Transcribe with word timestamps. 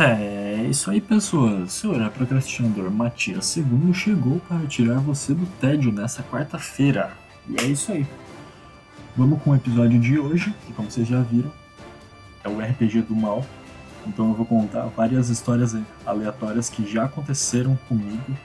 É 0.00 0.64
isso 0.70 0.92
aí, 0.92 1.00
pessoas. 1.00 1.72
Seu 1.72 1.90
horário 1.90 2.12
procrastinador 2.12 2.88
Matias 2.88 3.56
II 3.56 3.92
chegou 3.92 4.38
para 4.46 4.64
tirar 4.68 5.00
você 5.00 5.34
do 5.34 5.44
tédio 5.60 5.90
nessa 5.90 6.22
quarta-feira. 6.22 7.10
E 7.48 7.60
é 7.60 7.64
isso 7.66 7.90
aí. 7.90 8.06
Vamos 9.16 9.42
com 9.42 9.50
o 9.50 9.56
episódio 9.56 9.98
de 9.98 10.16
hoje, 10.16 10.54
que 10.64 10.72
como 10.72 10.88
vocês 10.88 11.08
já 11.08 11.20
viram, 11.20 11.50
é 12.44 12.48
o 12.48 12.60
RPG 12.60 13.02
do 13.02 13.16
mal. 13.16 13.44
Então 14.06 14.28
eu 14.28 14.34
vou 14.34 14.46
contar 14.46 14.86
várias 14.86 15.30
histórias 15.30 15.74
aleatórias 16.06 16.70
que 16.70 16.88
já 16.88 17.06
aconteceram 17.06 17.76
comigo, 17.88 18.38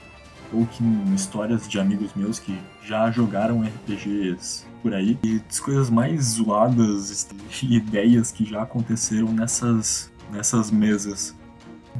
ou 0.52 0.66
que 0.66 0.84
histórias 1.14 1.68
de 1.68 1.80
amigos 1.80 2.16
meus 2.16 2.40
que 2.40 2.58
já 2.84 3.12
jogaram 3.12 3.62
RPGs 3.62 4.66
por 4.82 4.92
aí, 4.96 5.20
e 5.24 5.40
as 5.48 5.60
coisas 5.60 5.92
mais 5.92 6.24
zoadas 6.24 7.30
e 7.62 7.76
ideias 7.76 8.32
que 8.32 8.44
já 8.44 8.64
aconteceram 8.64 9.32
nessas, 9.32 10.12
nessas 10.32 10.72
mesas. 10.72 11.36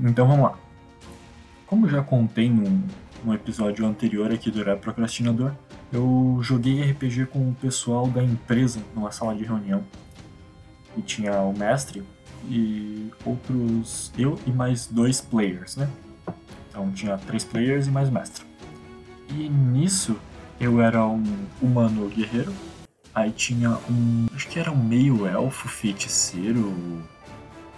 Então 0.02 0.28
vamos 0.28 0.44
lá. 0.44 0.58
Como 1.68 1.88
já 1.88 2.02
contei 2.02 2.50
num, 2.50 2.84
num 3.24 3.34
episódio 3.34 3.86
anterior 3.86 4.32
aqui 4.32 4.52
do 4.52 4.60
Horário 4.60 4.82
Procrastinador, 4.82 5.54
eu 5.92 6.40
joguei 6.42 6.82
RPG 6.92 7.28
com 7.28 7.50
o 7.50 7.56
pessoal 7.56 8.08
da 8.08 8.24
empresa 8.24 8.82
numa 8.96 9.12
sala 9.12 9.36
de 9.36 9.44
reunião. 9.44 9.84
E 10.98 11.02
tinha 11.02 11.40
o 11.42 11.58
mestre 11.58 12.04
e 12.50 13.12
outros. 13.26 14.12
eu 14.18 14.40
e 14.46 14.52
mais 14.52 14.88
dois 14.88 15.22
players, 15.22 15.76
né? 15.76 15.90
Então 16.70 16.92
tinha 16.92 17.18
três 17.18 17.44
players 17.44 17.88
e 17.88 17.92
mais 17.92 18.10
mestre. 18.10 18.46
E 19.30 19.50
nisso 19.50 20.16
eu 20.60 20.82
era 20.82 21.06
um 21.06 21.24
humano 21.62 22.08
guerreiro. 22.10 22.54
Aí 23.14 23.32
tinha 23.32 23.78
um. 23.90 24.28
acho 24.36 24.48
que 24.48 24.60
era 24.60 24.72
um 24.72 24.84
meio 24.84 25.28
elfo 25.28 25.68
feiticeiro 25.68 26.74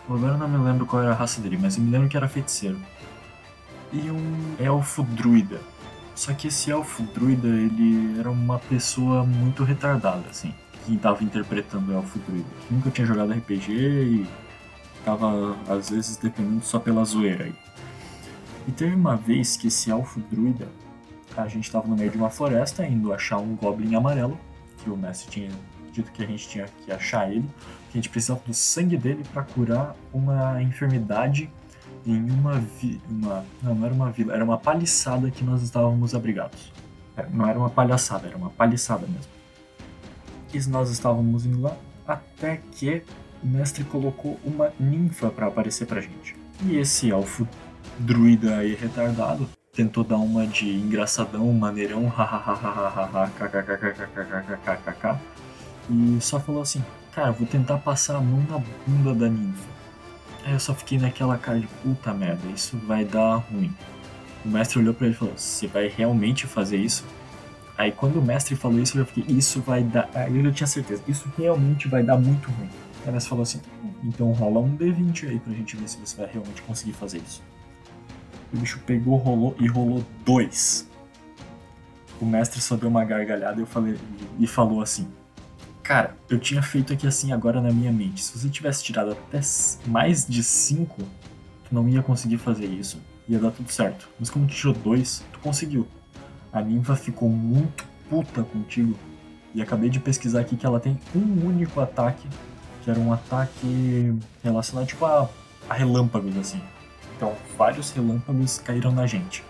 Agora 0.07 0.33
eu 0.33 0.37
não 0.37 0.47
me 0.47 0.57
lembro 0.57 0.85
qual 0.85 1.01
era 1.01 1.11
a 1.11 1.15
raça 1.15 1.41
dele, 1.41 1.57
mas 1.59 1.77
eu 1.77 1.83
me 1.83 1.89
lembro 1.89 2.07
que 2.07 2.15
era 2.15 2.27
feiticeiro. 2.27 2.79
E 3.91 4.09
um 4.11 4.55
elfo 4.59 5.03
druida. 5.03 5.59
Só 6.13 6.33
que 6.33 6.47
esse 6.47 6.71
elfo 6.71 7.03
druida, 7.13 7.47
ele 7.47 8.19
era 8.19 8.29
uma 8.29 8.59
pessoa 8.59 9.23
muito 9.23 9.63
retardada, 9.63 10.23
assim. 10.29 10.53
Quem 10.85 10.97
tava 10.97 11.23
interpretando 11.23 11.91
o 11.91 11.95
elfo 11.95 12.19
druida. 12.19 12.47
Que 12.67 12.73
nunca 12.73 12.91
tinha 12.91 13.07
jogado 13.07 13.33
RPG 13.33 13.71
e 13.71 14.27
tava, 15.03 15.57
às 15.67 15.89
vezes, 15.89 16.17
dependendo 16.17 16.63
só 16.63 16.79
pela 16.79 17.03
zoeira 17.03 17.45
aí. 17.45 17.55
E 18.67 18.71
teve 18.71 18.95
uma 18.95 19.15
vez 19.15 19.57
que 19.57 19.67
esse 19.67 19.89
elfo 19.89 20.19
druida, 20.31 20.67
a 21.35 21.47
gente 21.47 21.69
tava 21.71 21.87
no 21.87 21.95
meio 21.95 22.11
de 22.11 22.17
uma 22.17 22.29
floresta, 22.29 22.85
indo 22.85 23.11
achar 23.11 23.37
um 23.37 23.55
goblin 23.55 23.95
amarelo, 23.95 24.39
que 24.83 24.89
o 24.89 24.95
mestre 24.95 25.29
tinha 25.29 25.51
dito 25.95 26.11
que 26.11 26.23
a 26.23 26.27
gente 26.27 26.47
tinha 26.47 26.65
que 26.65 26.91
achar 26.91 27.31
ele 27.31 27.47
que 27.95 27.97
a 27.97 28.01
gente 28.01 28.09
precisava 28.09 28.41
do 28.45 28.53
sangue 28.53 28.97
dele 28.97 29.23
para 29.31 29.43
curar 29.43 29.95
uma 30.13 30.61
enfermidade 30.61 31.49
em 32.05 32.29
uma, 32.29 32.59
vi 32.59 33.01
uma 33.09 33.45
não, 33.63 33.73
não 33.73 33.85
era 33.85 33.93
uma 33.93 34.11
vila, 34.11 34.33
era 34.33 34.43
uma 34.43 34.57
paliçada 34.57 35.31
que 35.31 35.43
nós 35.43 35.61
estávamos 35.61 36.13
abrigados. 36.13 36.73
É, 37.15 37.25
não 37.31 37.47
era 37.47 37.57
uma 37.57 37.69
palhaçada, 37.69 38.27
era 38.27 38.35
uma 38.35 38.49
paliçada 38.49 39.07
mesmo. 39.07 39.31
E 40.53 40.69
nós 40.69 40.89
estávamos 40.89 41.45
indo 41.45 41.61
lá 41.61 41.75
até 42.05 42.57
que 42.73 43.01
o 43.41 43.47
mestre 43.47 43.85
colocou 43.85 44.37
uma 44.43 44.73
ninfa 44.77 45.29
para 45.29 45.47
aparecer 45.47 45.87
pra 45.87 46.01
gente. 46.01 46.35
E 46.65 46.75
esse 46.75 47.11
elfo 47.11 47.47
druida 47.97 48.57
aí 48.57 48.75
retardado 48.75 49.47
tentou 49.73 50.03
dar 50.03 50.17
uma 50.17 50.45
de 50.45 50.69
engraçadão, 50.69 51.51
maneirão, 51.53 52.07
hahaha, 52.07 53.29
e 55.89 56.17
só 56.21 56.39
falou 56.39 56.61
assim: 56.61 56.83
cara, 57.11 57.31
vou 57.31 57.47
tentar 57.47 57.77
passar 57.77 58.17
a 58.17 58.21
mão 58.21 58.43
na 58.49 58.61
bunda 58.85 59.13
da 59.13 59.29
ninfa. 59.29 59.75
Aí 60.45 60.53
eu 60.53 60.59
só 60.59 60.73
fiquei 60.75 60.97
naquela 60.99 61.37
cara 61.37 61.59
de 61.59 61.67
puta 61.81 62.13
merda, 62.13 62.47
isso 62.53 62.77
vai 62.85 63.03
dar 63.03 63.37
ruim. 63.37 63.73
O 64.43 64.49
mestre 64.49 64.77
olhou 64.79 64.93
para 64.93 65.07
ele 65.07 65.15
e 65.15 65.17
falou: 65.17 65.33
Você 65.35 65.65
vai 65.65 65.87
realmente 65.87 66.45
fazer 66.45 66.77
isso? 66.77 67.03
Aí 67.77 67.91
quando 67.91 68.19
o 68.19 68.21
mestre 68.21 68.55
falou 68.55 68.79
isso, 68.79 68.97
eu 68.97 69.05
fiquei: 69.05 69.35
Isso 69.35 69.59
vai 69.61 69.83
dar. 69.83 70.09
Aí 70.13 70.43
eu 70.43 70.51
tinha 70.51 70.67
certeza: 70.67 71.01
Isso 71.07 71.31
realmente 71.37 71.87
vai 71.87 72.03
dar 72.03 72.17
muito 72.17 72.51
ruim. 72.51 72.69
Aí 73.03 73.09
o 73.09 73.11
mestre 73.11 73.29
falou 73.29 73.43
assim: 73.43 73.61
Então 74.03 74.31
rola 74.33 74.59
um 74.59 74.77
D20 74.77 75.29
aí 75.29 75.39
pra 75.39 75.53
gente 75.53 75.75
ver 75.75 75.87
se 75.87 75.97
você 75.97 76.15
vai 76.17 76.29
realmente 76.31 76.61
conseguir 76.61 76.93
fazer 76.93 77.17
isso. 77.17 77.41
O 78.53 78.57
bicho 78.57 78.79
pegou, 78.85 79.17
rolou 79.17 79.55
e 79.59 79.67
rolou 79.67 80.03
dois. 80.23 80.87
O 82.21 82.25
mestre 82.25 82.61
só 82.61 82.75
deu 82.75 82.87
uma 82.87 83.03
gargalhada 83.03 83.59
e, 83.59 83.63
eu 83.63 83.67
falei, 83.67 83.97
e 84.37 84.45
falou 84.45 84.81
assim: 84.81 85.07
Cara, 85.85 86.17
eu 86.27 86.39
tinha 86.39 86.63
feito 86.63 86.91
aqui 86.91 87.05
assim 87.05 87.31
agora 87.31 87.61
na 87.61 87.71
minha 87.71 87.91
mente. 87.91 88.23
Se 88.23 88.35
você 88.35 88.49
tivesse 88.49 88.83
tirado 88.83 89.11
até 89.11 89.39
mais 89.85 90.25
de 90.25 90.43
5, 90.43 90.99
tu 90.99 91.75
não 91.75 91.87
ia 91.87 92.01
conseguir 92.01 92.39
fazer 92.39 92.65
isso. 92.65 92.99
Ia 93.29 93.37
dar 93.37 93.51
tudo 93.51 93.71
certo. 93.71 94.09
Mas 94.19 94.31
como 94.31 94.47
tu 94.47 94.55
tirou 94.55 94.73
2, 94.73 95.23
tu 95.31 95.37
conseguiu. 95.37 95.87
A 96.51 96.59
ninfa 96.59 96.95
ficou 96.95 97.29
muito 97.29 97.85
puta 98.09 98.41
contigo. 98.41 98.97
E 99.53 99.61
acabei 99.61 99.91
de 99.91 99.99
pesquisar 99.99 100.39
aqui 100.39 100.55
que 100.55 100.65
ela 100.65 100.79
tem 100.79 100.99
um 101.15 101.45
único 101.45 101.79
ataque, 101.79 102.27
que 102.83 102.89
era 102.89 102.99
um 102.99 103.13
ataque 103.13 104.17
relacionado 104.43 104.87
tipo 104.87 105.05
a, 105.05 105.29
a 105.69 105.73
relâmpagos, 105.75 106.35
assim. 106.35 106.61
Então, 107.15 107.35
vários 107.55 107.91
relâmpagos 107.91 108.57
caíram 108.57 108.91
na 108.91 109.05
gente. 109.05 109.43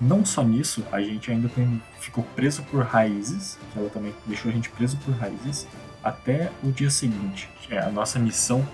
Não 0.00 0.24
só 0.24 0.42
nisso, 0.42 0.82
a 0.90 1.00
gente 1.00 1.30
ainda 1.30 1.48
tem, 1.48 1.80
ficou 1.98 2.24
preso 2.34 2.62
por 2.62 2.82
raízes, 2.82 3.58
que 3.72 3.78
ela 3.78 3.90
também 3.90 4.14
deixou 4.26 4.50
a 4.50 4.54
gente 4.54 4.70
preso 4.70 4.96
por 4.98 5.14
raízes, 5.14 5.66
até 6.02 6.50
o 6.64 6.72
dia 6.72 6.90
seguinte. 6.90 7.50
É, 7.68 7.78
a 7.78 7.90
nossa 7.90 8.18
missão 8.18 8.66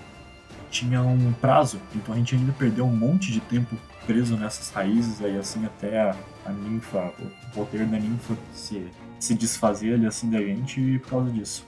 tinha 0.71 1.01
um 1.01 1.33
prazo, 1.33 1.79
então 1.93 2.13
a 2.13 2.17
gente 2.17 2.35
ainda 2.35 2.53
perdeu 2.53 2.85
um 2.85 2.95
monte 2.95 3.31
de 3.31 3.41
tempo 3.41 3.75
preso 4.05 4.37
nessas 4.37 4.69
raízes, 4.69 5.21
aí 5.21 5.37
assim 5.37 5.65
até 5.65 5.99
a, 5.99 6.15
a 6.45 6.51
ninfa, 6.51 7.13
o 7.19 7.51
poder 7.53 7.85
da 7.85 7.99
ninfa 7.99 8.33
se, 8.53 8.87
se 9.19 9.33
desfazer 9.33 9.95
ali 9.95 10.05
assim 10.05 10.29
da 10.29 10.39
gente 10.39 10.99
por 10.99 11.09
causa 11.09 11.29
disso. 11.29 11.65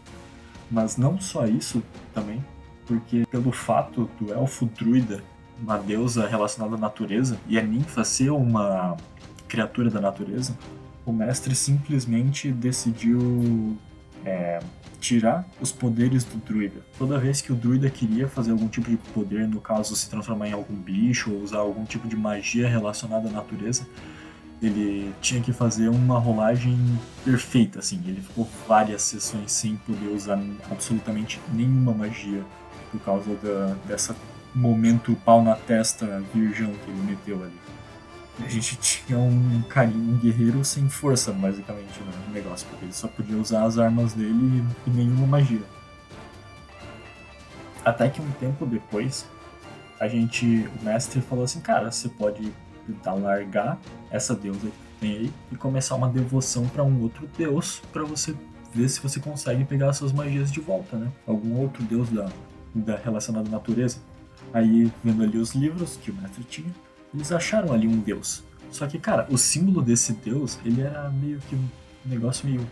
Mas 0.71 0.95
não 0.95 1.19
só 1.19 1.45
isso 1.45 1.83
também, 2.13 2.43
porque 2.85 3.25
pelo 3.29 3.51
fato 3.51 4.09
do 4.19 4.33
elfo 4.33 4.65
druida, 4.67 5.21
uma 5.61 5.77
deusa 5.77 6.27
relacionada 6.27 6.75
à 6.75 6.79
natureza, 6.79 7.37
e 7.47 7.59
a 7.59 7.61
ninfa 7.61 8.05
ser 8.05 8.29
uma 8.29 8.95
criatura 9.49 9.89
da 9.89 9.99
natureza, 9.99 10.55
o 11.05 11.11
mestre 11.11 11.55
simplesmente 11.55 12.51
decidiu 12.51 13.75
é, 14.23 14.59
tirar 15.01 15.45
os 15.59 15.71
poderes 15.71 16.23
do 16.23 16.37
druida. 16.37 16.81
Toda 16.97 17.17
vez 17.17 17.41
que 17.41 17.51
o 17.51 17.55
druida 17.55 17.89
queria 17.89 18.27
fazer 18.27 18.51
algum 18.51 18.67
tipo 18.67 18.89
de 18.89 18.97
poder, 19.13 19.47
no 19.47 19.59
caso 19.59 19.95
se 19.95 20.09
transformar 20.09 20.47
em 20.47 20.53
algum 20.53 20.75
bicho 20.75 21.33
ou 21.33 21.41
usar 21.41 21.57
algum 21.57 21.83
tipo 21.83 22.07
de 22.07 22.15
magia 22.15 22.69
relacionada 22.69 23.27
à 23.27 23.31
natureza, 23.31 23.87
ele 24.61 25.13
tinha 25.21 25.41
que 25.41 25.53
fazer 25.53 25.87
uma 25.87 26.19
rolagem 26.19 26.77
perfeita, 27.23 27.79
assim. 27.79 28.01
Ele 28.05 28.21
ficou 28.21 28.47
várias 28.67 29.01
sessões 29.01 29.51
sem 29.51 29.77
poder 29.77 30.09
usar 30.09 30.39
absolutamente 30.69 31.39
nenhuma 31.53 31.93
magia 31.93 32.43
por 32.91 32.99
causa 33.01 33.33
da, 33.35 33.75
dessa 33.87 34.15
momento 34.53 35.15
pau 35.23 35.41
na 35.41 35.55
testa 35.55 36.21
virgão 36.33 36.73
que 36.73 36.91
ele 36.91 37.01
meteu 37.03 37.41
ali 37.41 37.78
a 38.43 38.47
gente 38.47 38.77
tinha 38.77 39.17
um 39.17 39.61
carinho, 39.69 40.13
um 40.13 40.17
guerreiro 40.17 40.63
sem 40.63 40.87
força, 40.89 41.31
basicamente, 41.31 41.99
no 42.27 42.33
negócio, 42.33 42.67
porque 42.69 42.85
ele 42.85 42.93
só 42.93 43.07
podia 43.07 43.37
usar 43.37 43.63
as 43.63 43.77
armas 43.77 44.13
dele 44.13 44.63
e 44.87 44.89
nenhuma 44.89 45.27
magia. 45.27 45.61
Até 47.83 48.09
que 48.09 48.21
um 48.21 48.31
tempo 48.31 48.65
depois, 48.65 49.25
a 49.99 50.07
gente, 50.07 50.69
o 50.79 50.85
mestre 50.85 51.21
falou 51.21 51.43
assim, 51.43 51.59
cara, 51.61 51.91
você 51.91 52.09
pode 52.09 52.51
tentar 52.85 53.13
largar 53.13 53.77
essa 54.09 54.35
deusa 54.35 54.67
que 54.67 54.99
tem 54.99 55.11
aí 55.11 55.33
e 55.51 55.55
começar 55.55 55.95
uma 55.95 56.09
devoção 56.09 56.67
para 56.67 56.83
um 56.83 57.01
outro 57.01 57.27
deus 57.37 57.81
para 57.91 58.03
você 58.03 58.35
ver 58.73 58.89
se 58.89 58.99
você 58.99 59.19
consegue 59.19 59.63
pegar 59.65 59.91
suas 59.93 60.11
magias 60.11 60.51
de 60.51 60.59
volta, 60.59 60.97
né? 60.97 61.11
Algum 61.25 61.59
outro 61.59 61.83
deus 61.83 62.09
da, 62.09 62.29
da 62.73 62.97
relacionado 62.97 63.47
à 63.47 63.49
natureza. 63.49 63.97
Aí, 64.53 64.91
vendo 65.03 65.23
ali 65.23 65.37
os 65.37 65.53
livros 65.53 65.97
que 65.97 66.11
o 66.11 66.13
mestre 66.13 66.43
tinha, 66.43 66.73
eles 67.13 67.31
acharam 67.31 67.73
ali 67.73 67.87
um 67.87 67.99
deus. 67.99 68.43
Só 68.71 68.85
que, 68.87 68.99
cara, 68.99 69.27
o 69.29 69.37
símbolo 69.37 69.81
desse 69.81 70.13
deus, 70.13 70.59
ele 70.63 70.81
era 70.81 71.09
meio 71.09 71.39
que 71.39 71.55
um 71.55 71.67
negócio 72.05 72.47
meio 72.47 72.65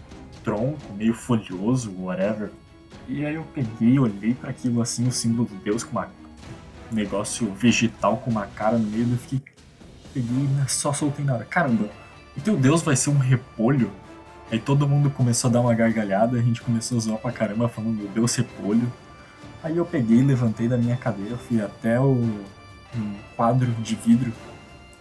tronco, 0.44 0.94
meio 0.94 1.14
folhoso, 1.14 1.92
whatever. 2.00 2.52
E 3.08 3.26
aí 3.26 3.36
eu 3.36 3.44
peguei, 3.54 3.98
olhei 3.98 4.34
para 4.34 4.50
aquilo 4.50 4.82
assim, 4.82 5.08
o 5.08 5.12
símbolo 5.12 5.48
do 5.48 5.56
deus 5.64 5.84
com 5.84 5.92
uma 5.92 6.10
um 6.90 6.96
negócio 6.96 7.52
vegetal 7.54 8.18
com 8.18 8.32
uma 8.32 8.46
cara 8.46 8.78
no 8.78 8.88
meio, 8.90 9.12
eu 9.12 9.18
fiquei 9.18 9.42
peguei 10.14 10.48
e 10.66 10.70
só 10.70 10.94
soltei 10.94 11.24
nada. 11.24 11.44
Caramba, 11.46 11.90
o 12.36 12.42
teu 12.42 12.56
deus 12.56 12.82
vai 12.82 12.96
ser 12.96 13.10
um 13.10 13.18
repolho? 13.18 13.92
Aí 14.52 14.60
todo 14.60 14.88
mundo 14.88 15.10
começou 15.10 15.50
a 15.50 15.54
dar 15.54 15.62
uma 15.62 15.74
gargalhada, 15.74 16.38
a 16.38 16.42
gente 16.42 16.62
começou 16.62 16.98
a 16.98 17.02
zoar 17.02 17.20
pra 17.20 17.32
caramba 17.32 17.68
falando 17.68 18.12
deus 18.14 18.36
repolho. 18.36 18.92
Aí 19.62 19.76
eu 19.76 19.86
peguei, 19.86 20.24
levantei 20.24 20.68
da 20.68 20.78
minha 20.78 20.96
cadeira, 20.96 21.36
fui 21.38 21.62
até 21.62 22.00
o 22.00 22.46
um 22.96 23.14
quadro 23.36 23.72
de 23.82 23.96
vidro 23.96 24.32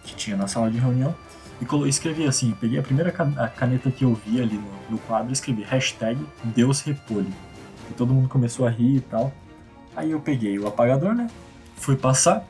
que 0.03 0.15
tinha 0.15 0.37
na 0.37 0.47
sala 0.47 0.69
de 0.71 0.77
reunião 0.77 1.15
e 1.59 1.89
escrevi 1.89 2.25
assim, 2.25 2.55
peguei 2.59 2.79
a 2.79 2.83
primeira 2.83 3.11
caneta 3.11 3.89
que 3.89 4.05
eu 4.05 4.13
vi 4.13 4.41
ali 4.41 4.55
no, 4.55 4.91
no 4.91 4.97
quadro 4.99 5.29
e 5.29 5.33
escrevi 5.33 5.63
hashtag 5.63 6.19
Deus 6.43 6.81
Repolho. 6.81 7.33
E 7.89 7.93
todo 7.93 8.13
mundo 8.13 8.29
começou 8.29 8.67
a 8.67 8.69
rir 8.69 8.97
e 8.97 9.01
tal. 9.01 9.33
Aí 9.95 10.11
eu 10.11 10.19
peguei 10.19 10.59
o 10.59 10.67
apagador, 10.67 11.15
né? 11.15 11.27
Fui 11.75 11.95
passar 11.95 12.45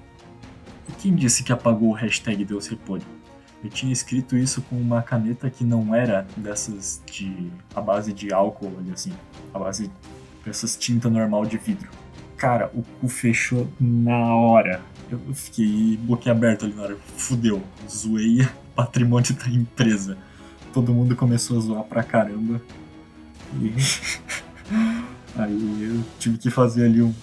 quem 0.97 1.15
disse 1.15 1.43
que 1.43 1.51
apagou 1.51 1.89
o 1.89 1.93
hashtag 1.93 2.43
Deus 2.43 2.67
Repolho? 2.67 3.03
Eu 3.63 3.69
tinha 3.69 3.91
escrito 3.91 4.37
isso 4.37 4.61
com 4.63 4.75
uma 4.75 5.01
caneta 5.01 5.49
que 5.49 5.63
não 5.63 5.93
era 5.93 6.27
dessas 6.35 7.01
de. 7.05 7.51
a 7.75 7.81
base 7.81 8.13
de 8.13 8.33
álcool, 8.33 8.71
assim, 8.93 9.13
a 9.53 9.59
base 9.59 9.91
dessas 10.45 10.75
tinta 10.75 11.09
normal 11.09 11.45
de 11.45 11.57
vidro. 11.57 11.89
Cara, 12.35 12.71
o 12.73 12.83
cu 12.83 13.07
fechou 13.07 13.67
na 13.79 14.35
hora. 14.35 14.81
Eu 15.09 15.19
fiquei 15.33 15.98
boquiaberto 15.98 16.65
ali 16.65 16.74
na 16.74 16.83
hora. 16.83 16.98
Fudeu. 17.15 17.62
Zoei 17.89 18.48
patrimônio 18.75 19.33
da 19.33 19.48
empresa. 19.48 20.18
Todo 20.74 20.94
mundo 20.94 21.15
começou 21.15 21.57
a 21.57 21.62
zoar 21.62 21.83
pra 21.83 22.04
caramba. 22.04 22.62
E. 23.62 23.74
Aí 25.38 25.83
eu 25.83 26.04
tive 26.19 26.38
que 26.38 26.50
fazer 26.50 26.86
ali 26.86 27.01
um. 27.01 27.13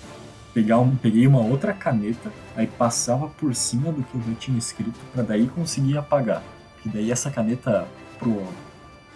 Pegar 0.52 0.78
um, 0.78 0.94
peguei 0.94 1.26
uma 1.26 1.40
outra 1.40 1.72
caneta, 1.72 2.30
aí 2.54 2.68
passava 2.68 3.26
por 3.26 3.52
cima 3.56 3.90
do 3.90 4.04
que 4.04 4.14
eu 4.14 4.22
já 4.22 4.34
tinha 4.38 4.56
escrito, 4.56 4.94
para 5.12 5.24
daí 5.24 5.48
conseguir 5.48 5.98
apagar. 5.98 6.44
E 6.86 6.88
daí 6.88 7.10
essa 7.10 7.28
caneta 7.28 7.88
pro, 8.20 8.40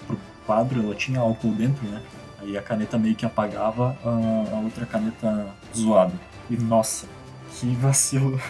pro 0.04 0.18
quadro, 0.44 0.82
ela 0.82 0.96
tinha 0.96 1.20
álcool 1.20 1.52
dentro, 1.52 1.86
né? 1.86 2.02
Aí 2.40 2.58
a 2.58 2.62
caneta 2.62 2.98
meio 2.98 3.14
que 3.14 3.24
apagava 3.24 3.96
a, 4.04 4.56
a 4.56 4.58
outra 4.58 4.84
caneta 4.84 5.46
zoada. 5.72 6.14
E 6.50 6.56
nossa, 6.56 7.06
que 7.54 7.74
vacilo 7.74 8.40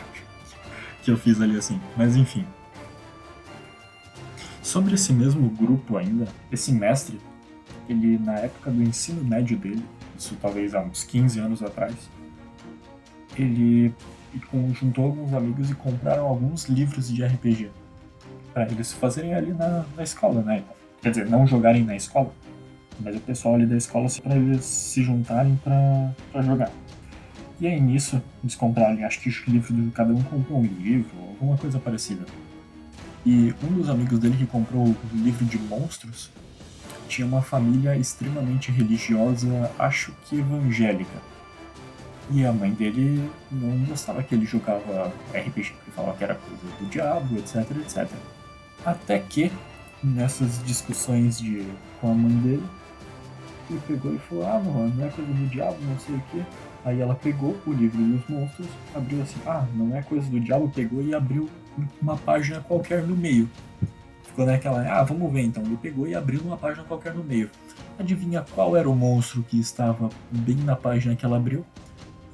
que 1.03 1.11
eu 1.11 1.17
fiz 1.17 1.41
ali 1.41 1.57
assim. 1.57 1.81
Mas 1.97 2.17
enfim. 2.17 2.45
Sobre 4.63 4.95
esse 4.95 5.13
mesmo 5.13 5.49
grupo 5.49 5.97
ainda, 5.97 6.29
esse 6.53 6.73
mestre, 6.73 7.19
ele 7.89 8.19
na 8.19 8.35
época 8.35 8.71
do 8.71 8.83
ensino 8.83 9.25
médio 9.25 9.57
dele, 9.57 9.83
isso 10.17 10.37
talvez 10.41 10.75
há 10.75 10.83
uns 10.83 11.05
15 11.05 11.41
anos 11.41 11.63
atrás, 11.63 11.95
ele 13.37 13.95
juntou 14.75 15.07
alguns 15.07 15.33
amigos 15.33 15.71
e 15.71 15.75
compraram 15.75 16.27
alguns 16.27 16.67
livros 16.67 17.09
de 17.09 17.25
RPG 17.25 17.71
para 18.53 18.71
eles 18.71 18.93
fazerem 18.93 19.35
ali 19.35 19.53
na, 19.53 19.85
na 19.97 20.03
escola, 20.03 20.43
né? 20.43 20.63
Quer 21.01 21.11
dizer, 21.11 21.27
não 21.29 21.47
jogarem 21.47 21.85
na 21.85 21.97
escola, 21.97 22.33
mas 23.01 23.17
o 23.17 23.21
pessoal 23.21 23.55
ali 23.55 23.67
da 23.67 23.77
escola 23.77 24.09
para 24.23 24.37
eles 24.37 24.65
se 24.65 25.03
juntarem 25.03 25.59
para 25.63 26.43
jogar. 26.43 26.71
E 27.61 27.67
aí 27.67 27.81
nisso 27.81 28.23
eles 28.43 28.55
compraram, 28.55 29.05
acho 29.05 29.21
que 29.21 29.29
o 29.29 29.51
livro 29.51 29.75
de 29.75 29.91
cada 29.91 30.13
um 30.13 30.23
comprou 30.23 30.61
um 30.61 30.65
livro, 30.65 31.11
alguma 31.31 31.57
coisa 31.57 31.79
parecida. 31.79 32.25
E 33.27 33.53
um 33.63 33.75
dos 33.75 33.91
amigos 33.91 34.19
dele 34.19 34.37
que 34.37 34.47
comprou 34.47 34.87
o 34.87 34.97
livro 35.13 35.45
de 35.45 35.59
monstros 35.59 36.31
tinha 37.09 37.27
uma 37.27 37.43
família 37.43 37.97
extremamente 37.97 38.71
religiosa, 38.71 39.71
acho 39.79 40.13
que 40.25 40.39
evangélica. 40.39 41.19
E 42.31 42.45
a 42.45 42.53
mãe 42.53 42.71
dele 42.71 43.29
não 43.51 43.85
gostava 43.87 44.23
que 44.23 44.35
ele 44.35 44.45
jogava 44.45 45.13
RPG, 45.33 45.73
porque 45.73 45.91
falava 45.91 46.17
que 46.17 46.25
era 46.25 46.35
coisa 46.35 46.63
do 46.79 46.87
diabo, 46.91 47.39
etc, 47.39 47.71
etc. 47.81 48.09
Até 48.85 49.19
que, 49.19 49.51
nessas 50.05 50.63
discussões 50.65 51.39
de, 51.39 51.67
com 52.01 52.13
a 52.13 52.15
mãe 52.15 52.33
dele, 52.37 52.63
ele 52.63 52.69
pegou 53.89 54.15
e 54.15 54.19
falou: 54.19 54.47
Ah, 54.47 54.61
não, 54.63 54.89
não 54.89 55.07
é 55.07 55.09
coisa 55.09 55.33
do 55.33 55.47
diabo, 55.49 55.77
não 55.81 55.99
sei 55.99 56.15
o 56.15 56.21
que. 56.31 56.45
Aí 56.85 57.01
ela 57.01 57.15
pegou 57.15 57.57
o 57.67 57.73
livro 57.73 57.99
dos 57.99 58.29
monstros, 58.29 58.69
abriu 58.95 59.23
assim: 59.23 59.41
Ah, 59.47 59.67
não 59.75 59.97
é 59.97 60.03
coisa 60.03 60.29
do 60.31 60.39
diabo, 60.39 60.69
pegou 60.69 61.03
e 61.03 61.15
abriu 61.15 61.49
uma 62.01 62.17
página 62.17 62.61
qualquer 62.61 63.03
no 63.03 63.17
meio. 63.17 63.49
Ficou 64.25 64.45
naquela, 64.45 64.83
ah, 64.83 65.03
vamos 65.03 65.33
ver 65.33 65.43
então. 65.43 65.63
Ele 65.65 65.77
pegou 65.77 66.07
e 66.07 66.15
abriu 66.15 66.41
uma 66.43 66.57
página 66.57 66.85
qualquer 66.85 67.15
no 67.15 67.25
meio. 67.25 67.51
Adivinha 67.99 68.45
qual 68.55 68.77
era 68.77 68.89
o 68.89 68.95
monstro 68.95 69.43
que 69.43 69.59
estava 69.59 70.11
bem 70.31 70.57
na 70.57 70.77
página 70.77 71.17
que 71.17 71.25
ela 71.25 71.37
abriu? 71.37 71.65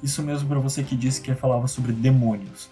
Isso 0.03 0.21
mesmo 0.21 0.47
para 0.47 0.59
você 0.59 0.83
que 0.83 0.95
disse 0.95 1.21
que 1.21 1.33
falava 1.33 1.67
sobre 1.67 1.91
demônios. 1.91 2.69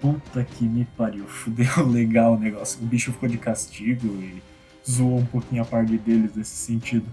Puta 0.00 0.42
que 0.42 0.64
me 0.64 0.84
pariu, 0.96 1.24
fudeu 1.26 1.86
legal 1.86 2.34
o 2.34 2.38
negócio. 2.38 2.82
O 2.82 2.86
bicho 2.86 3.12
ficou 3.12 3.28
de 3.28 3.38
castigo 3.38 4.08
e 4.08 4.42
zoou 4.88 5.18
um 5.18 5.24
pouquinho 5.24 5.62
a 5.62 5.64
parte 5.64 5.96
deles 5.96 6.34
nesse 6.34 6.56
sentido. 6.56 7.06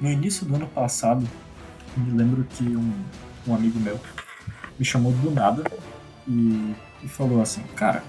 No 0.00 0.10
início 0.10 0.46
do 0.46 0.54
ano 0.54 0.66
passado, 0.68 1.26
me 1.96 2.16
lembro 2.16 2.44
que 2.44 2.64
um, 2.64 2.92
um 3.46 3.54
amigo 3.54 3.78
meu 3.80 3.98
me 4.78 4.84
chamou 4.84 5.12
do 5.12 5.30
nada 5.30 5.64
e, 6.26 6.74
e 7.02 7.08
falou 7.08 7.42
assim, 7.42 7.62
cara, 7.74 8.04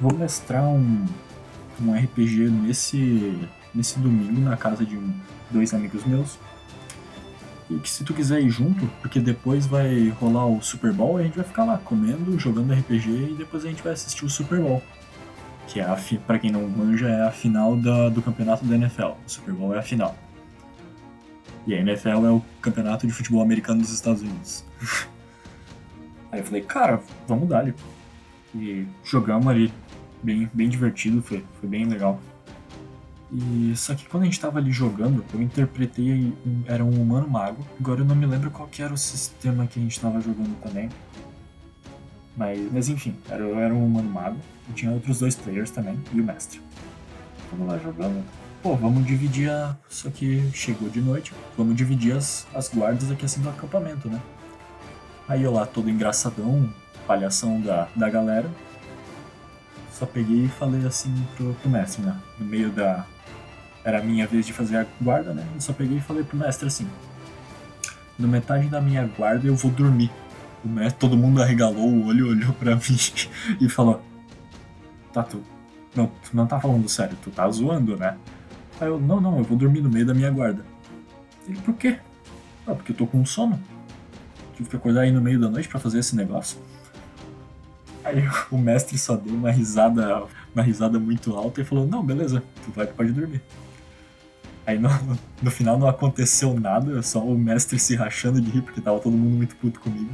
vou 0.00 0.14
mestrar 0.14 0.64
um, 0.64 1.04
um 1.80 1.92
RPG 1.92 2.50
nesse, 2.50 3.48
nesse 3.74 3.98
domingo 3.98 4.40
na 4.40 4.56
casa 4.56 4.84
de 4.84 4.96
um, 4.96 5.12
dois 5.50 5.74
amigos 5.74 6.04
meus. 6.04 6.38
E 7.70 7.78
que 7.78 7.88
se 7.88 8.04
tu 8.04 8.12
quiser 8.12 8.40
ir 8.40 8.50
junto, 8.50 8.86
porque 9.00 9.18
depois 9.18 9.66
vai 9.66 10.10
rolar 10.20 10.46
o 10.46 10.60
Super 10.62 10.92
Bowl, 10.92 11.16
a 11.16 11.22
gente 11.22 11.36
vai 11.36 11.44
ficar 11.44 11.64
lá 11.64 11.78
comendo, 11.78 12.38
jogando 12.38 12.72
RPG 12.72 13.08
e 13.08 13.34
depois 13.36 13.64
a 13.64 13.68
gente 13.68 13.82
vai 13.82 13.92
assistir 13.92 14.24
o 14.24 14.30
Super 14.30 14.60
Bowl. 14.60 14.82
Que 15.66 15.80
é 15.80 15.84
a, 15.84 15.98
pra 16.26 16.38
quem 16.38 16.50
não 16.50 16.68
manja, 16.68 17.08
é 17.08 17.26
a 17.26 17.30
final 17.30 17.76
da, 17.76 18.08
do 18.08 18.20
campeonato 18.20 18.64
da 18.64 18.74
NFL. 18.74 19.12
O 19.26 19.28
Super 19.30 19.54
Bowl 19.54 19.74
é 19.74 19.78
a 19.78 19.82
final. 19.82 20.14
E 21.66 21.74
a 21.74 21.78
NFL 21.78 22.26
é 22.26 22.30
o 22.30 22.42
campeonato 22.60 23.06
de 23.06 23.12
futebol 23.12 23.42
americano 23.42 23.80
dos 23.80 23.92
Estados 23.92 24.22
Unidos. 24.22 24.64
Aí 26.30 26.40
eu 26.40 26.44
falei, 26.44 26.62
cara, 26.62 27.00
vamos 27.28 27.48
dar 27.48 27.60
ali. 27.60 27.74
E 28.54 28.86
jogamos 29.04 29.46
ali, 29.46 29.72
bem, 30.22 30.50
bem 30.52 30.68
divertido, 30.68 31.22
foi, 31.22 31.44
foi 31.60 31.68
bem 31.68 31.84
legal. 31.84 32.20
E 33.32 33.72
só 33.76 33.94
que 33.94 34.06
quando 34.06 34.24
a 34.24 34.26
gente 34.26 34.38
tava 34.38 34.58
ali 34.58 34.70
jogando, 34.70 35.24
eu 35.32 35.40
interpretei 35.40 36.32
era 36.66 36.84
um 36.84 37.00
humano 37.00 37.28
mago. 37.28 37.64
Agora 37.80 38.00
eu 38.00 38.04
não 38.04 38.14
me 38.14 38.26
lembro 38.26 38.50
qual 38.50 38.68
que 38.68 38.82
era 38.82 38.92
o 38.92 38.98
sistema 38.98 39.66
que 39.66 39.78
a 39.78 39.82
gente 39.82 39.98
tava 39.98 40.20
jogando 40.20 40.54
também. 40.60 40.90
Mas, 42.36 42.72
mas 42.72 42.88
enfim, 42.88 43.14
era, 43.28 43.44
era 43.44 43.74
um 43.74 43.86
humano 43.86 44.08
mago. 44.08 44.36
E 44.68 44.72
tinha 44.72 44.92
outros 44.92 45.18
dois 45.18 45.34
players 45.34 45.70
também, 45.70 45.98
e 46.12 46.20
o 46.20 46.24
mestre. 46.24 46.60
Vamos 47.50 47.68
lá 47.68 47.78
jogando. 47.78 48.22
Pô, 48.62 48.76
vamos 48.76 49.04
dividir 49.04 49.50
a. 49.50 49.76
Só 49.88 50.08
que 50.08 50.48
chegou 50.54 50.88
de 50.88 51.00
noite, 51.00 51.32
vamos 51.58 51.74
dividir 51.74 52.16
as, 52.16 52.46
as 52.54 52.68
guardas 52.68 53.10
aqui 53.10 53.24
assim 53.24 53.40
do 53.40 53.50
acampamento, 53.50 54.08
né? 54.08 54.22
Aí 55.28 55.42
eu 55.42 55.52
lá, 55.52 55.66
todo 55.66 55.90
engraçadão, 55.90 56.72
palhação 57.04 57.60
da, 57.60 57.88
da 57.96 58.08
galera. 58.08 58.48
Só 59.92 60.06
peguei 60.06 60.44
e 60.44 60.48
falei 60.48 60.86
assim 60.86 61.12
pro, 61.36 61.54
pro 61.54 61.68
mestre, 61.68 62.02
né? 62.02 62.16
No 62.38 62.46
meio 62.46 62.70
da. 62.70 63.04
Era 63.84 63.98
a 63.98 64.02
minha 64.02 64.28
vez 64.28 64.46
de 64.46 64.52
fazer 64.52 64.76
a 64.76 64.86
guarda, 65.00 65.34
né? 65.34 65.44
Eu 65.56 65.60
só 65.60 65.72
peguei 65.72 65.98
e 65.98 66.00
falei 66.00 66.22
pro 66.22 66.36
mestre 66.38 66.68
assim: 66.68 66.86
No 68.16 68.28
metade 68.28 68.68
da 68.68 68.80
minha 68.80 69.04
guarda 69.06 69.44
eu 69.44 69.56
vou 69.56 69.72
dormir. 69.72 70.10
O 70.64 70.68
mestre, 70.68 71.00
todo 71.00 71.16
mundo 71.16 71.42
arregalou 71.42 71.88
o 71.88 72.06
olho, 72.06 72.28
olhou 72.28 72.52
pra 72.52 72.76
mim 72.78 72.98
e 73.60 73.68
falou: 73.68 74.00
Tá, 75.12 75.24
tu. 75.24 75.42
Não, 75.96 76.06
tu 76.06 76.30
não 76.32 76.46
tá 76.46 76.60
falando 76.60 76.88
sério, 76.88 77.18
tu 77.22 77.30
tá 77.32 77.50
zoando, 77.50 77.96
né? 77.96 78.16
Aí 78.82 78.88
eu: 78.88 78.98
Não, 78.98 79.20
não, 79.20 79.38
eu 79.38 79.44
vou 79.44 79.56
dormir 79.56 79.80
no 79.80 79.88
meio 79.88 80.04
da 80.04 80.12
minha 80.12 80.30
guarda. 80.30 80.64
Ele: 81.46 81.58
Por 81.60 81.74
quê? 81.74 81.98
Ah, 82.66 82.74
porque 82.74 82.90
eu 82.90 82.96
tô 82.96 83.06
com 83.06 83.24
sono 83.24 83.58
tive 84.56 84.68
que 84.68 84.76
acordar 84.76 85.02
aí 85.02 85.12
no 85.12 85.20
meio 85.20 85.40
da 85.40 85.48
noite 85.48 85.68
para 85.68 85.80
fazer 85.80 85.98
esse 85.98 86.14
negócio. 86.14 86.58
Aí 88.04 88.24
o 88.50 88.58
mestre 88.58 88.98
só 88.98 89.16
deu 89.16 89.34
uma 89.34 89.50
risada, 89.50 90.24
uma 90.54 90.62
risada 90.62 90.98
muito 90.98 91.34
alta 91.34 91.60
e 91.60 91.64
falou: 91.64 91.86
Não, 91.86 92.04
beleza, 92.04 92.42
tu 92.64 92.72
vai, 92.72 92.86
pode 92.86 93.12
dormir. 93.12 93.40
Aí 94.66 94.78
no, 94.78 94.88
no 95.40 95.50
final 95.50 95.78
não 95.78 95.88
aconteceu 95.88 96.58
nada, 96.58 97.02
só 97.02 97.20
o 97.20 97.36
mestre 97.36 97.78
se 97.78 97.96
rachando 97.96 98.40
de 98.40 98.50
rir 98.50 98.62
porque 98.62 98.80
tava 98.80 98.98
todo 98.98 99.16
mundo 99.16 99.36
muito 99.36 99.56
puto 99.56 99.80
comigo. 99.80 100.10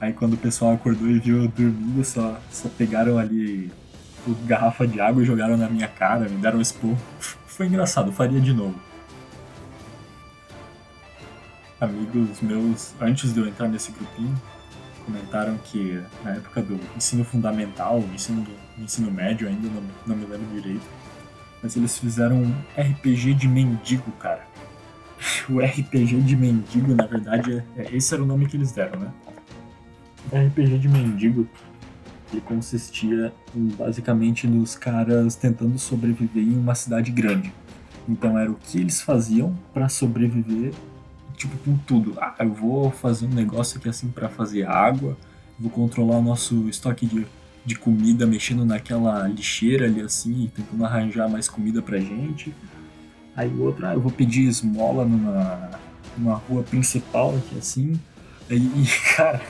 Aí 0.00 0.12
quando 0.12 0.34
o 0.34 0.38
pessoal 0.38 0.74
acordou 0.74 1.08
e 1.08 1.18
viu 1.18 1.42
eu 1.42 1.48
dormindo, 1.48 2.04
só, 2.04 2.40
só 2.50 2.68
pegaram 2.68 3.18
ali 3.18 3.70
garrafa 4.44 4.86
de 4.86 5.00
água 5.00 5.22
e 5.22 5.26
jogaram 5.26 5.56
na 5.56 5.68
minha 5.68 5.88
cara, 5.88 6.28
me 6.28 6.36
deram 6.36 6.58
um 6.58 6.62
expor. 6.62 6.96
Foi 7.60 7.66
engraçado, 7.66 8.10
faria 8.10 8.40
de 8.40 8.54
novo 8.54 8.74
amigos 11.78 12.40
meus, 12.40 12.94
antes 12.98 13.34
de 13.34 13.38
eu 13.38 13.46
entrar 13.46 13.68
nesse 13.68 13.92
grupinho, 13.92 14.34
comentaram 15.04 15.58
que 15.58 16.02
na 16.24 16.30
época 16.30 16.62
do 16.62 16.80
ensino 16.96 17.22
fundamental, 17.22 17.98
ensino, 18.14 18.40
do, 18.40 18.82
ensino 18.82 19.10
médio 19.12 19.46
ainda, 19.46 19.68
não, 19.68 19.82
não 20.06 20.16
me 20.16 20.24
lembro 20.24 20.46
direito, 20.54 20.86
mas 21.62 21.76
eles 21.76 21.98
fizeram 21.98 22.36
um 22.36 22.54
RPG 22.78 23.34
de 23.34 23.46
mendigo, 23.46 24.10
cara. 24.12 24.48
O 25.50 25.60
RPG 25.60 26.18
de 26.22 26.36
mendigo, 26.36 26.94
na 26.94 27.04
verdade, 27.04 27.62
é, 27.76 27.82
é, 27.82 27.94
esse 27.94 28.14
era 28.14 28.22
o 28.22 28.26
nome 28.26 28.46
que 28.46 28.56
eles 28.56 28.72
deram, 28.72 29.00
né? 29.00 29.12
RPG 30.32 30.78
de 30.78 30.88
mendigo, 30.88 31.46
ele 32.32 32.40
consistia 32.40 33.32
basicamente 33.54 34.46
nos 34.46 34.76
caras 34.76 35.34
tentando 35.34 35.78
sobreviver 35.78 36.42
em 36.42 36.56
uma 36.56 36.74
cidade 36.74 37.10
grande. 37.10 37.52
Então 38.08 38.38
era 38.38 38.50
o 38.50 38.54
que 38.54 38.78
eles 38.78 39.00
faziam 39.00 39.56
para 39.72 39.88
sobreviver 39.88 40.72
tipo, 41.40 41.56
com 41.58 41.76
tudo. 41.78 42.14
Ah, 42.20 42.34
eu 42.40 42.52
vou 42.52 42.90
fazer 42.90 43.26
um 43.26 43.30
negócio 43.30 43.78
aqui 43.78 43.88
assim 43.88 44.08
para 44.08 44.28
fazer 44.28 44.66
água, 44.66 45.16
vou 45.58 45.70
controlar 45.70 46.18
o 46.18 46.22
nosso 46.22 46.68
estoque 46.68 47.06
de, 47.06 47.26
de 47.64 47.74
comida 47.76 48.26
mexendo 48.26 48.64
naquela 48.64 49.26
lixeira 49.26 49.86
ali 49.86 50.02
assim, 50.02 50.50
tentando 50.54 50.84
arranjar 50.84 51.28
mais 51.28 51.48
comida 51.48 51.80
pra 51.80 51.98
gente. 51.98 52.54
Aí 53.34 53.48
o 53.48 53.62
outro, 53.62 53.86
ah, 53.86 53.94
eu 53.94 54.00
vou 54.00 54.12
pedir 54.12 54.46
esmola 54.46 55.04
numa, 55.04 55.70
numa 56.18 56.34
rua 56.34 56.62
principal 56.62 57.34
aqui 57.36 57.58
assim. 57.58 57.98
Aí, 58.50 58.58
e, 58.58 58.86
cara, 59.16 59.40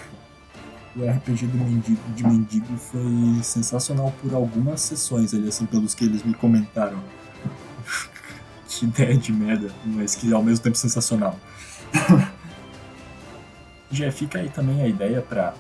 o 0.97 1.09
RPG 1.09 1.47
do 1.47 1.59
mendigo, 1.59 2.01
de 2.15 2.27
mendigo 2.27 2.77
foi 2.77 3.43
sensacional 3.43 4.13
por 4.21 4.35
algumas 4.35 4.81
sessões 4.81 5.33
ali, 5.33 5.49
assim, 5.49 5.67
pelos 5.67 5.95
que 5.95 6.05
eles 6.05 6.23
me 6.23 6.35
comentaram. 6.35 6.99
que 8.67 8.87
ideia 8.87 9.17
de 9.17 9.33
merda, 9.33 9.71
mas 9.85 10.15
que 10.15 10.33
ao 10.33 10.43
mesmo 10.43 10.65
tempo 10.65 10.77
sensacional. 10.77 11.39
Já 13.91 14.11
fica 14.13 14.39
aí 14.39 14.49
também 14.49 14.81
a 14.83 14.89
ideia 14.89 15.21
para 15.21 15.55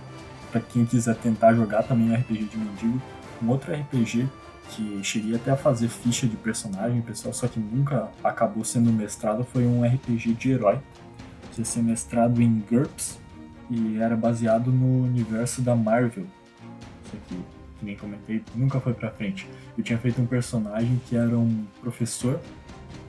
quem 0.72 0.84
quiser 0.84 1.16
tentar 1.16 1.52
jogar 1.54 1.82
também 1.82 2.14
RPG 2.14 2.44
de 2.44 2.56
mendigo. 2.56 3.02
Um 3.42 3.48
outro 3.48 3.72
RPG 3.72 4.28
que 4.68 5.02
cheguei 5.02 5.34
até 5.34 5.50
a 5.50 5.56
fazer 5.56 5.88
ficha 5.88 6.28
de 6.28 6.36
personagem, 6.36 7.00
pessoal, 7.02 7.34
só 7.34 7.48
que 7.48 7.58
nunca 7.58 8.08
acabou 8.22 8.64
sendo 8.64 8.92
mestrado, 8.92 9.44
foi 9.44 9.66
um 9.66 9.84
RPG 9.84 10.34
de 10.34 10.52
herói, 10.52 10.78
que 11.52 11.60
ia 11.60 11.64
ser 11.64 11.82
mestrado 11.82 12.40
em 12.40 12.62
GURPS 12.70 13.18
e 13.70 13.98
era 13.98 14.16
baseado 14.16 14.70
no 14.72 15.04
universo 15.04 15.62
da 15.62 15.76
Marvel. 15.76 16.26
Isso 17.04 17.16
aqui, 17.16 17.40
que 17.78 17.84
nem 17.84 17.96
comentei, 17.96 18.42
nunca 18.54 18.80
foi 18.80 18.92
pra 18.92 19.10
frente. 19.10 19.48
Eu 19.78 19.84
tinha 19.84 19.98
feito 19.98 20.20
um 20.20 20.26
personagem 20.26 21.00
que 21.08 21.16
era 21.16 21.38
um 21.38 21.64
professor 21.80 22.40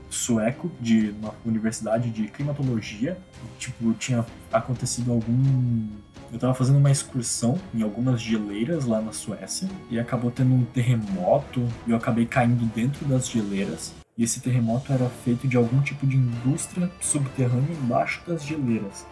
sueco 0.09 0.69
de 0.79 1.15
uma 1.19 1.33
universidade 1.45 2.09
de 2.09 2.27
climatologia. 2.27 3.17
Tipo, 3.57 3.93
tinha 3.93 4.25
acontecido 4.51 5.11
algum 5.11 5.87
eu 6.31 6.39
tava 6.39 6.53
fazendo 6.53 6.77
uma 6.77 6.89
excursão 6.89 7.59
em 7.73 7.81
algumas 7.81 8.21
geleiras 8.21 8.85
lá 8.85 9.01
na 9.01 9.11
Suécia 9.11 9.67
e 9.89 9.99
acabou 9.99 10.31
tendo 10.31 10.53
um 10.53 10.63
terremoto 10.63 11.67
e 11.85 11.91
eu 11.91 11.97
acabei 11.97 12.25
caindo 12.25 12.65
dentro 12.73 13.05
das 13.05 13.29
geleiras. 13.29 13.93
E 14.17 14.23
esse 14.23 14.39
terremoto 14.39 14.93
era 14.93 15.09
feito 15.25 15.45
de 15.45 15.57
algum 15.57 15.81
tipo 15.81 16.07
de 16.07 16.15
indústria 16.15 16.89
subterrânea 17.01 17.73
embaixo 17.73 18.21
das 18.25 18.45
geleiras. 18.45 19.05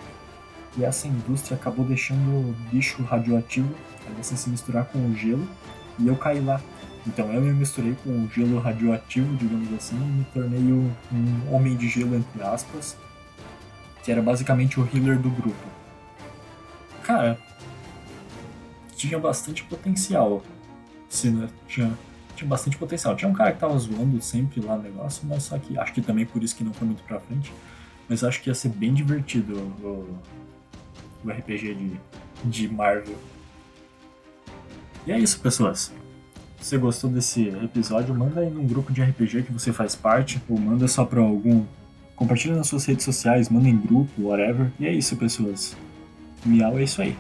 E 0.77 0.83
essa 0.83 1.07
indústria 1.07 1.57
acabou 1.57 1.85
deixando 1.85 2.55
lixo 2.71 3.03
radioativo, 3.03 3.69
assim 4.19 4.35
se 4.35 4.49
misturar 4.49 4.85
com 4.85 4.99
o 4.99 5.15
gelo, 5.15 5.47
e 5.97 6.07
eu 6.07 6.15
caí 6.15 6.39
lá. 6.39 6.61
Então 7.07 7.31
eu 7.33 7.41
me 7.41 7.51
misturei 7.53 7.95
com 8.03 8.09
o 8.09 8.29
gelo 8.29 8.59
radioativo, 8.59 9.35
digamos 9.35 9.73
assim, 9.73 9.95
e 9.95 9.99
me 9.99 10.23
tornei 10.25 10.61
um 10.61 10.93
homem 11.51 11.75
de 11.75 11.88
gelo, 11.88 12.15
entre 12.15 12.43
aspas, 12.43 12.97
que 14.03 14.11
era 14.11 14.21
basicamente 14.21 14.79
o 14.79 14.88
healer 14.93 15.17
do 15.17 15.29
grupo 15.29 15.79
cara, 17.09 17.39
tinha 18.95 19.17
bastante 19.17 19.63
potencial. 19.63 20.43
Se, 21.09 21.31
né, 21.31 21.49
tinha, 21.67 21.91
tinha 22.35 22.47
bastante 22.47 22.77
potencial. 22.77 23.15
Tinha 23.15 23.29
um 23.29 23.33
cara 23.33 23.51
que 23.51 23.59
tava 23.59 23.77
zoando 23.79 24.21
sempre 24.21 24.61
lá 24.61 24.77
no 24.77 24.83
negócio, 24.83 25.27
mas 25.27 25.43
só 25.43 25.57
que 25.57 25.75
acho 25.77 25.91
que 25.91 26.01
também 26.03 26.25
por 26.25 26.43
isso 26.43 26.55
que 26.55 26.63
não 26.63 26.71
foi 26.71 26.85
muito 26.85 27.01
pra 27.03 27.19
frente. 27.19 27.51
Mas 28.07 28.23
acho 28.23 28.41
que 28.41 28.49
ia 28.49 28.53
ser 28.53 28.69
bem 28.69 28.93
divertido 28.93 29.57
o, 29.57 30.19
o 31.23 31.29
RPG 31.29 31.75
de, 31.75 31.99
de 32.45 32.67
Marvel. 32.67 33.15
E 35.05 35.11
é 35.11 35.19
isso, 35.19 35.39
pessoas. 35.39 35.91
Se 36.59 36.69
você 36.69 36.77
gostou 36.77 37.09
desse 37.09 37.47
episódio, 37.63 38.13
manda 38.13 38.41
aí 38.41 38.49
num 38.49 38.67
grupo 38.67 38.91
de 38.91 39.01
RPG 39.01 39.43
que 39.43 39.53
você 39.53 39.71
faz 39.71 39.95
parte, 39.95 40.41
ou 40.49 40.59
manda 40.59 40.88
só 40.88 41.05
pra 41.05 41.21
algum. 41.21 41.65
Compartilha 42.15 42.55
nas 42.55 42.67
suas 42.67 42.85
redes 42.85 43.05
sociais, 43.05 43.49
manda 43.49 43.69
em 43.69 43.77
grupo, 43.77 44.09
whatever. 44.23 44.69
E 44.79 44.85
é 44.85 44.91
isso, 44.91 45.15
pessoas. 45.15 45.75
Miau 46.45 46.77
é 46.77 46.83
isso 46.83 47.01
aí. 47.01 47.15